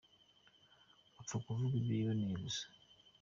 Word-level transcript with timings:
Apfa 1.21 1.35
kuvuga 1.45 1.73
ibyo 1.79 1.93
yiboneye 1.97 2.35
gusa? 2.43 2.63